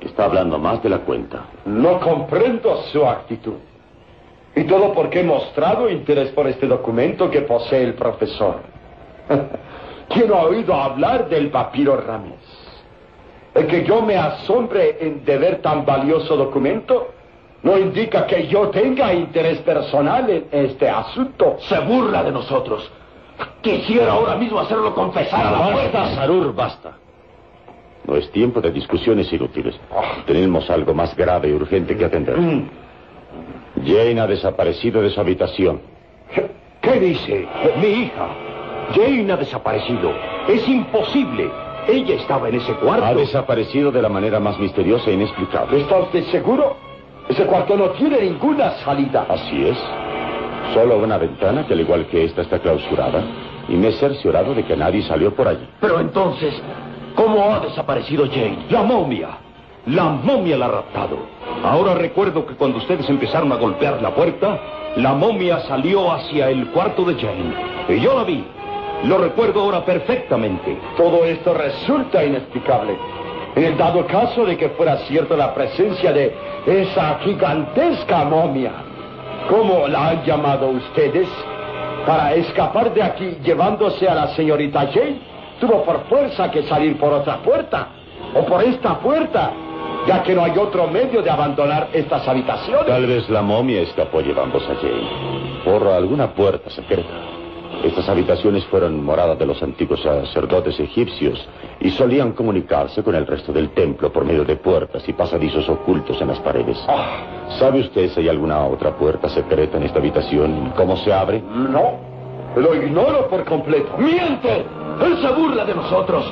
Está 0.00 0.24
hablando 0.24 0.58
más 0.58 0.82
de 0.82 0.88
la 0.88 0.98
cuenta. 0.98 1.44
No 1.64 2.00
comprendo 2.00 2.82
su 2.92 3.04
actitud. 3.06 3.54
Y 4.54 4.64
todo 4.64 4.92
porque 4.92 5.20
he 5.20 5.24
mostrado 5.24 5.88
interés 5.88 6.30
por 6.30 6.46
este 6.46 6.66
documento 6.66 7.30
que 7.30 7.42
posee 7.42 7.84
el 7.84 7.94
profesor. 7.94 8.71
¿Quién 10.08 10.32
ha 10.32 10.42
oído 10.42 10.74
hablar 10.74 11.28
del 11.28 11.50
papiro 11.50 11.96
Ramés? 11.96 12.40
El 13.54 13.66
que 13.66 13.84
yo 13.84 14.02
me 14.02 14.16
asombre 14.16 14.96
en 15.00 15.24
de 15.24 15.38
ver 15.38 15.62
tan 15.62 15.84
valioso 15.84 16.36
documento 16.36 17.12
no 17.62 17.78
indica 17.78 18.26
que 18.26 18.48
yo 18.48 18.68
tenga 18.70 19.12
interés 19.12 19.58
personal 19.58 20.28
en 20.28 20.46
este 20.50 20.88
asunto. 20.88 21.56
Se 21.60 21.78
burla 21.80 22.22
de 22.24 22.32
nosotros. 22.32 22.90
Quisiera 23.60 24.12
ahora 24.12 24.36
mismo 24.36 24.58
hacerlo 24.58 24.94
confesar 24.94 25.46
a 25.46 25.50
la 25.50 25.58
Basta, 25.58 25.72
puerta. 25.72 26.14
Sarur, 26.14 26.54
basta. 26.54 26.92
No 28.04 28.16
es 28.16 28.30
tiempo 28.32 28.60
de 28.60 28.72
discusiones 28.72 29.32
inútiles. 29.32 29.78
Tenemos 30.26 30.68
algo 30.70 30.92
más 30.92 31.16
grave 31.16 31.48
y 31.48 31.52
urgente 31.52 31.96
que 31.96 32.04
atender. 32.04 32.36
Jane 33.84 34.20
ha 34.20 34.26
desaparecido 34.26 35.00
de 35.00 35.10
su 35.10 35.20
habitación. 35.20 35.80
¿Qué 36.80 36.98
dice? 36.98 37.46
Mi 37.80 37.86
hija. 37.86 38.28
Jane 38.94 39.32
ha 39.32 39.36
desaparecido. 39.36 40.12
Es 40.48 40.66
imposible. 40.68 41.50
Ella 41.88 42.14
estaba 42.14 42.48
en 42.48 42.56
ese 42.56 42.72
cuarto. 42.74 43.04
Ha 43.04 43.14
desaparecido 43.14 43.90
de 43.90 44.02
la 44.02 44.08
manera 44.08 44.38
más 44.38 44.58
misteriosa 44.58 45.10
e 45.10 45.14
inexplicable. 45.14 45.80
¿Está 45.80 45.96
usted 45.98 46.24
seguro? 46.26 46.76
Ese 47.28 47.44
cuarto 47.44 47.76
no 47.76 47.90
tiene 47.90 48.20
ninguna 48.20 48.70
salida. 48.84 49.26
Así 49.28 49.66
es. 49.66 49.78
Solo 50.74 50.98
una 50.98 51.18
ventana 51.18 51.66
que 51.66 51.74
al 51.74 51.80
igual 51.80 52.06
que 52.06 52.24
esta 52.24 52.42
está 52.42 52.58
clausurada. 52.58 53.22
Y 53.68 53.74
me 53.74 53.88
he 53.88 53.92
cerciorado 53.92 54.54
de 54.54 54.64
que 54.64 54.76
nadie 54.76 55.02
salió 55.02 55.34
por 55.34 55.48
allí. 55.48 55.68
Pero 55.80 56.00
entonces, 56.00 56.54
¿cómo 57.14 57.52
ha 57.52 57.60
desaparecido 57.60 58.26
Jane? 58.26 58.66
La 58.70 58.82
momia. 58.82 59.28
La 59.86 60.04
momia 60.04 60.56
la 60.56 60.66
ha 60.66 60.70
raptado. 60.70 61.18
Ahora 61.64 61.94
recuerdo 61.94 62.46
que 62.46 62.54
cuando 62.54 62.78
ustedes 62.78 63.08
empezaron 63.08 63.50
a 63.52 63.56
golpear 63.56 64.00
la 64.00 64.14
puerta, 64.14 64.60
la 64.96 65.14
momia 65.14 65.60
salió 65.60 66.12
hacia 66.12 66.50
el 66.50 66.68
cuarto 66.68 67.04
de 67.04 67.14
Jane. 67.14 67.54
Y 67.88 68.00
yo 68.00 68.14
la 68.16 68.24
vi. 68.24 68.44
Lo 69.04 69.18
recuerdo 69.18 69.60
ahora 69.62 69.84
perfectamente. 69.84 70.78
Todo 70.96 71.24
esto 71.24 71.54
resulta 71.54 72.24
inexplicable. 72.24 72.96
En 73.54 73.64
el 73.64 73.76
dado 73.76 74.06
caso 74.06 74.46
de 74.46 74.56
que 74.56 74.70
fuera 74.70 74.96
cierta 75.08 75.36
la 75.36 75.52
presencia 75.52 76.12
de 76.12 76.34
esa 76.66 77.18
gigantesca 77.18 78.24
momia, 78.24 78.72
¿cómo 79.50 79.88
la 79.88 80.10
han 80.10 80.24
llamado 80.24 80.68
ustedes? 80.70 81.28
Para 82.06 82.34
escapar 82.34 82.94
de 82.94 83.02
aquí 83.02 83.36
llevándose 83.44 84.08
a 84.08 84.14
la 84.14 84.28
señorita 84.28 84.88
Jane, 84.92 85.20
tuvo 85.60 85.84
por 85.84 86.04
fuerza 86.04 86.50
que 86.50 86.62
salir 86.62 86.98
por 86.98 87.12
otra 87.12 87.38
puerta, 87.38 87.88
o 88.34 88.46
por 88.46 88.62
esta 88.62 88.98
puerta, 88.98 89.52
ya 90.06 90.22
que 90.22 90.34
no 90.34 90.44
hay 90.44 90.56
otro 90.56 90.86
medio 90.86 91.22
de 91.22 91.30
abandonar 91.30 91.88
estas 91.92 92.26
habitaciones. 92.26 92.86
Tal 92.86 93.06
vez 93.06 93.28
la 93.28 93.42
momia 93.42 93.82
escapó 93.82 94.20
llevándose 94.20 94.66
a 94.70 94.76
Jane 94.76 95.62
por 95.64 95.86
alguna 95.88 96.32
puerta 96.32 96.70
secreta. 96.70 97.31
Estas 97.84 98.08
habitaciones 98.08 98.64
fueron 98.66 99.04
moradas 99.04 99.38
de 99.38 99.46
los 99.46 99.62
antiguos 99.62 100.00
sacerdotes 100.02 100.78
egipcios 100.78 101.48
y 101.80 101.90
solían 101.90 102.32
comunicarse 102.32 103.02
con 103.02 103.14
el 103.14 103.26
resto 103.26 103.52
del 103.52 103.70
templo 103.70 104.12
por 104.12 104.24
medio 104.24 104.44
de 104.44 104.56
puertas 104.56 105.08
y 105.08 105.12
pasadizos 105.12 105.68
ocultos 105.68 106.20
en 106.20 106.28
las 106.28 106.38
paredes. 106.40 106.78
¿Sabe 107.58 107.80
usted 107.80 108.10
si 108.10 108.20
hay 108.20 108.28
alguna 108.28 108.64
otra 108.66 108.96
puerta 108.96 109.28
secreta 109.28 109.78
en 109.78 109.84
esta 109.84 109.98
habitación? 109.98 110.72
¿Cómo 110.76 110.96
se 110.98 111.12
abre? 111.12 111.40
No, 111.40 111.98
lo 112.56 112.74
ignoro 112.74 113.28
por 113.28 113.44
completo. 113.44 113.96
¡Miente! 113.98 114.64
Él 115.04 115.18
se 115.20 115.28
burla 115.32 115.64
de 115.64 115.74
nosotros. 115.74 116.24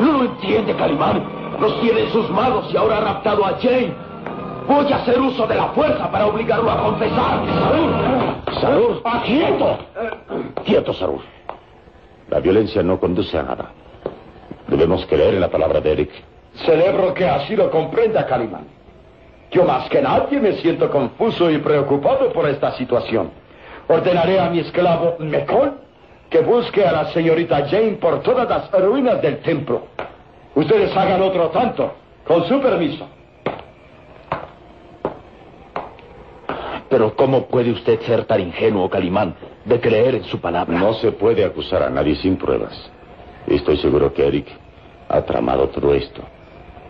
No 0.00 0.12
lo 0.12 0.24
entiende, 0.24 0.74
Calimán. 0.74 1.22
Nos 1.60 1.80
tiene 1.80 2.00
en 2.00 2.10
sus 2.10 2.28
manos 2.30 2.68
y 2.72 2.76
ahora 2.76 2.98
ha 2.98 3.00
raptado 3.00 3.44
a 3.44 3.56
Jane. 3.60 3.94
Voy 4.66 4.92
a 4.92 4.96
hacer 4.96 5.20
uso 5.20 5.46
de 5.46 5.54
la 5.54 5.68
fuerza 5.68 6.10
para 6.10 6.26
obligarlo 6.26 6.70
a 6.70 6.82
confesar. 6.82 7.40
Sarur, 8.60 9.02
Sarur, 9.02 9.22
quieto. 9.24 9.78
Quieto, 10.64 10.92
Sarur. 10.94 11.20
La 12.30 12.40
violencia 12.40 12.82
no 12.82 12.98
conduce 12.98 13.38
a 13.38 13.42
nada. 13.42 13.70
Debemos 14.66 15.06
creer 15.06 15.34
en 15.34 15.40
la 15.40 15.48
palabra 15.48 15.80
de 15.80 15.92
Eric. 15.92 16.10
Celebro 16.64 17.14
que 17.14 17.28
así 17.28 17.54
lo 17.54 17.70
comprenda, 17.70 18.26
Calimán. 18.26 18.66
Yo 19.50 19.64
más 19.64 19.88
que 19.88 20.02
nadie 20.02 20.40
me 20.40 20.54
siento 20.54 20.90
confuso 20.90 21.50
y 21.50 21.58
preocupado 21.58 22.32
por 22.32 22.48
esta 22.48 22.72
situación. 22.76 23.30
Ordenaré 23.88 24.40
a 24.40 24.50
mi 24.50 24.60
esclavo 24.60 25.16
Mecón 25.20 25.76
que 26.30 26.40
busque 26.40 26.84
a 26.84 26.92
la 26.92 27.12
señorita 27.12 27.68
Jane 27.68 27.92
por 27.92 28.22
todas 28.22 28.48
las 28.48 28.70
ruinas 28.72 29.22
del 29.22 29.38
templo. 29.38 29.82
Ustedes 30.54 30.96
hagan 30.96 31.22
otro 31.22 31.50
tanto, 31.50 31.92
con 32.26 32.44
su 32.48 32.60
permiso. 32.60 33.06
Pero 36.88 37.14
¿cómo 37.16 37.46
puede 37.46 37.72
usted 37.72 38.00
ser 38.02 38.24
tan 38.24 38.40
ingenuo, 38.40 38.88
Calimán, 38.88 39.34
de 39.64 39.80
creer 39.80 40.14
en 40.14 40.24
su 40.24 40.40
palabra? 40.40 40.78
No 40.78 40.94
se 40.94 41.12
puede 41.12 41.44
acusar 41.44 41.82
a 41.82 41.90
nadie 41.90 42.14
sin 42.16 42.36
pruebas. 42.36 42.90
Estoy 43.46 43.76
seguro 43.78 44.12
que 44.12 44.26
Eric 44.26 44.46
ha 45.08 45.22
tramado 45.22 45.68
todo 45.68 45.94
esto. 45.94 46.22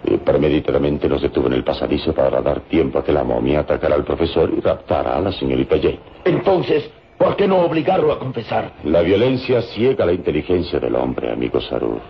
Y 0.05 0.19
premeditadamente 0.19 1.09
nos 1.09 1.23
detuvo 1.23 1.49
en 1.49 1.55
el 1.55 1.65
pasadizo 1.65 2.13
para 2.13 2.41
dar 2.41 2.61
tiempo 2.61 2.99
a 2.99 3.05
que 3.05 3.13
la 3.13 3.25
momia 3.25 3.61
atacara 3.61 3.95
al 3.95 4.05
profesor 4.05 4.53
y 4.57 4.61
raptara 4.61 5.17
a 5.17 5.21
la 5.21 5.33
señorita 5.33 5.77
Jane. 5.79 5.99
Entonces, 6.25 6.91
¿por 7.19 7.35
qué 7.37 7.49
no 7.49 7.59
obligarlo 7.61 8.13
a 8.13 8.19
confesar? 8.19 8.73
La 8.85 9.01
violencia 9.01 9.63
ciega 9.63 10.07
la 10.07 10.13
inteligencia 10.13 10.79
del 10.79 10.95
hombre, 10.95 11.33
amigo 11.33 11.61
Sarur. 11.61 12.01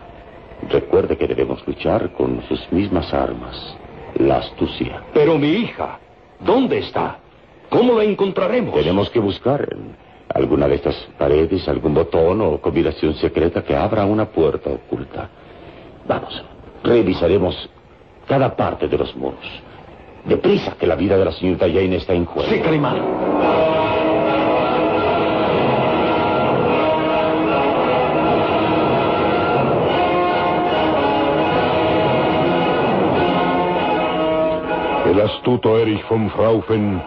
Recuerde 0.69 1.17
que 1.17 1.27
debemos 1.27 1.67
luchar 1.67 2.13
con 2.13 2.43
sus 2.49 2.71
mismas 2.73 3.13
armas, 3.15 3.77
la 4.19 4.39
astucia. 4.39 5.03
Pero 5.15 5.39
mi 5.39 5.49
hija, 5.49 5.99
¿dónde 6.41 6.79
está? 6.79 7.19
¿Cómo 7.69 7.95
la 7.95 8.05
encontraremos? 8.05 8.75
Tenemos 8.75 9.11
que 9.11 9.19
buscar 9.19 9.69
en 9.71 9.97
alguna 10.35 10.69
de 10.69 10.77
estas 10.77 10.95
paredes 11.19 11.69
algún 11.69 11.95
botón 11.95 12.41
o 12.41 12.61
combinación 12.61 13.15
secreta 13.15 13.63
que 13.63 13.75
abra 13.75 14.05
una 14.05 14.27
puerta 14.27 14.71
oculta. 14.71 15.29
Vamos, 16.07 16.45
revisaremos 16.83 17.69
cada 18.27 18.55
parte 18.55 18.89
de 18.89 18.99
los 18.99 19.15
muros. 19.17 19.47
Deprisa, 20.25 20.77
que 20.79 20.87
la 20.87 20.97
vida 20.97 21.17
de 21.17 21.25
la 21.25 21.33
señorita 21.33 21.67
Jane 21.67 21.97
está 21.97 22.13
en 22.13 22.25
juego. 22.25 22.49
Sí, 22.51 22.61
Calimán. 22.61 22.97
El 35.07 35.21
astuto 35.21 35.79
Erich 35.79 36.07
von 36.09 36.29
Fraufen, 36.31 37.01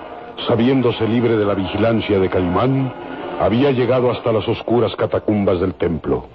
sabiéndose 0.47 1.07
libre 1.07 1.37
de 1.37 1.45
la 1.45 1.53
vigilancia 1.53 2.19
de 2.19 2.29
Calimán, 2.29 2.93
había 3.39 3.71
llegado 3.71 4.11
hasta 4.11 4.31
las 4.31 4.47
oscuras 4.47 4.95
catacumbas 4.95 5.59
del 5.59 5.73
templo. 5.75 6.25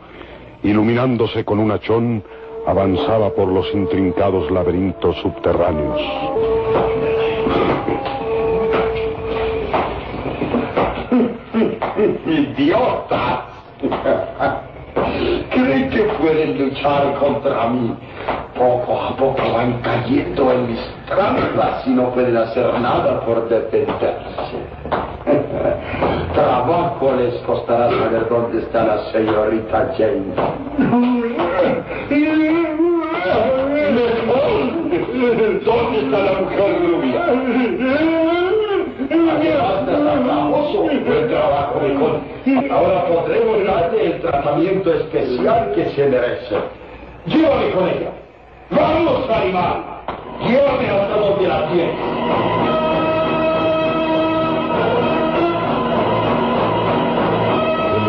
Iluminándose 0.62 1.44
con 1.44 1.58
un 1.58 1.70
hachón, 1.72 2.24
avanzaba 2.66 3.30
por 3.30 3.48
los 3.48 3.72
intrincados 3.74 4.50
laberintos 4.50 5.16
subterráneos. 5.16 6.00
¡Idiotas! 12.26 13.44
¿Creen 15.50 15.90
que 15.90 16.02
pueden 16.20 16.58
luchar 16.58 17.14
contra 17.14 17.68
mí? 17.68 17.94
Poco 18.56 19.00
a 19.00 19.16
poco 19.16 19.42
van 19.52 19.80
cayendo 19.82 20.52
en 20.52 20.70
mis 20.70 20.80
trampas 21.06 21.86
y 21.86 21.90
no 21.90 22.10
pueden 22.10 22.36
hacer 22.36 22.72
nada 22.80 23.20
por 23.20 23.48
defenderse. 23.48 24.58
Trabajo 26.34 27.12
les 27.16 27.34
costará 27.42 27.90
saber 27.90 28.28
dónde 28.28 28.58
está 28.60 28.84
la 28.84 28.98
señorita 29.12 29.92
Jane. 29.96 30.34
¿Dónde 35.64 35.98
está 36.00 36.18
la 36.18 36.33
Ahora 42.74 43.06
podremos 43.06 43.64
darle 43.64 44.06
el 44.06 44.20
tratamiento 44.20 44.92
especial 44.92 45.72
que 45.76 45.90
se 45.90 46.08
merece. 46.08 46.56
Llévame 47.26 47.70
con 47.70 47.88
ella. 47.88 48.10
¡Vamos, 48.70 49.30
animal! 49.30 49.84
Llévame 50.40 50.90
hasta 50.90 51.16
donde 51.16 51.48
la 51.48 51.68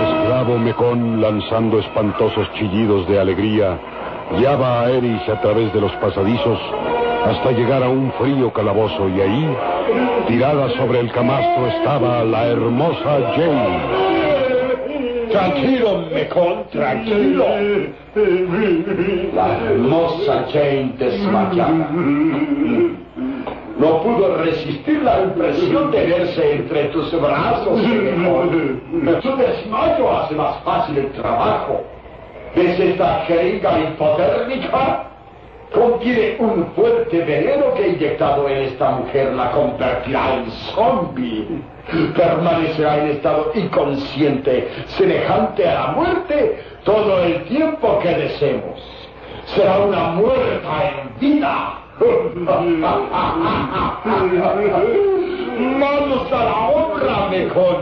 esclavo 0.04 0.58
Mecón, 0.58 1.22
lanzando 1.22 1.78
espantosos 1.78 2.52
chillidos 2.54 3.08
de 3.08 3.20
alegría, 3.20 3.78
guiaba 4.36 4.82
a 4.82 4.90
Erich 4.90 5.30
a 5.30 5.40
través 5.42 5.72
de 5.74 5.82
los 5.82 5.92
pasadizos 5.94 6.60
hasta 7.24 7.52
llegar 7.52 7.84
a 7.84 7.90
un 7.90 8.12
frío 8.14 8.52
calabozo 8.52 9.10
y 9.10 9.22
ahí, 9.22 9.58
tirada 10.28 10.70
sobre 10.78 11.02
el 11.02 11.12
camastro, 11.12 11.68
estaba 11.68 12.24
la 12.24 12.48
hermosa 12.48 13.34
Jane. 13.36 14.15
Tranquilo, 15.36 16.06
Mecón, 16.14 16.64
tranquilo. 16.72 17.46
La 19.34 19.58
hermosa 19.58 20.46
Jane 20.52 20.94
desmayada. 20.98 21.90
No 23.78 24.02
pudo 24.02 24.38
resistir 24.38 25.02
la 25.04 25.24
impresión 25.24 25.92
de 25.92 26.06
verse 26.06 26.54
entre 26.54 26.86
tus 26.86 27.12
brazos, 27.22 27.82
Mecón. 27.82 28.82
Su 29.22 29.36
desmayo 29.36 30.18
hace 30.18 30.36
más 30.36 30.64
fácil 30.64 30.98
el 31.00 31.12
trabajo. 31.12 31.84
¿Ves 32.56 32.80
esta 32.80 33.26
jeringa 33.28 33.80
hipotérmica? 33.80 35.15
Contiene 35.74 36.38
un 36.40 36.66
fuerte 36.76 37.20
veneno 37.24 37.74
que 37.74 37.90
inyectado 37.90 38.48
en 38.48 38.64
esta 38.64 38.92
mujer 38.92 39.34
la 39.34 39.52
convertirá 39.52 40.36
en 40.36 40.52
zombie. 40.52 41.48
Permanecerá 42.16 42.98
en 43.00 43.08
estado 43.12 43.52
inconsciente, 43.54 44.68
semejante 44.88 45.68
a 45.68 45.74
la 45.74 45.88
muerte, 45.88 46.64
todo 46.84 47.24
el 47.24 47.44
tiempo 47.44 48.00
que 48.00 48.10
deseemos. 48.10 48.82
Será 49.46 49.80
una 49.80 50.10
muerta 50.10 50.90
en 50.90 51.20
vida. 51.20 51.82
Manos 55.58 56.32
a 56.32 56.44
la 56.44 56.68
obra, 56.68 57.30
mejor. 57.30 57.82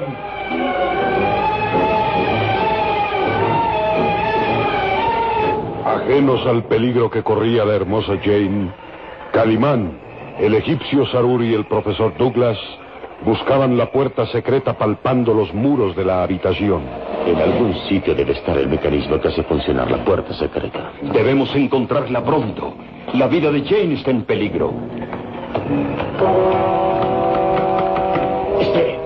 Ajenos 6.04 6.46
al 6.46 6.66
peligro 6.66 7.10
que 7.10 7.24
corría 7.24 7.64
la 7.64 7.76
hermosa 7.76 8.18
Jane, 8.22 8.72
Calimán, 9.32 9.98
el 10.38 10.54
egipcio 10.54 11.06
Sarur 11.08 11.42
y 11.42 11.54
el 11.54 11.66
profesor 11.66 12.14
Douglas 12.18 12.58
buscaban 13.26 13.78
la 13.78 13.90
puerta 13.90 14.26
secreta 14.26 14.78
palpando 14.78 15.34
los 15.34 15.54
muros 15.54 15.96
de 15.96 16.04
la 16.04 16.24
habitación. 16.24 16.82
En 17.26 17.38
algún 17.38 17.74
sitio 17.88 18.14
debe 18.14 18.34
estar 18.34 18.58
el 18.58 18.68
mecanismo 18.68 19.18
que 19.22 19.30
hace 19.30 19.44
funcionar 19.44 19.90
la 19.90 20.04
puerta 20.04 20.34
secreta. 20.34 20.92
Debemos 21.02 21.56
encontrarla 21.56 22.22
pronto. 22.22 22.74
La 23.14 23.28
vida 23.28 23.50
de 23.50 23.64
Jane 23.64 23.94
está 23.94 24.12
en 24.12 24.24
peligro. 24.24 24.74
Espere. 28.60 29.00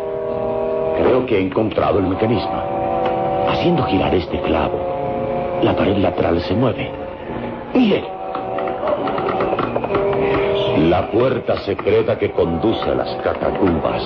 Creo 0.98 1.26
que 1.28 1.38
he 1.38 1.42
encontrado 1.42 2.00
el 2.00 2.08
mecanismo. 2.08 2.64
Haciendo 3.50 3.84
girar 3.84 4.16
este 4.16 4.42
clavo, 4.42 4.97
la 5.64 5.76
pared 5.76 5.98
lateral 5.98 6.42
se 6.42 6.54
mueve. 6.54 6.90
Mire. 7.74 8.04
La 10.90 11.10
puerta 11.12 11.58
secreta 11.60 12.18
que 12.18 12.32
conduce 12.32 12.84
a 12.90 12.96
las 12.96 13.16
catacumbas. 13.24 14.04